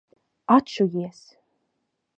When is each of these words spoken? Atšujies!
Atšujies! 0.55 1.21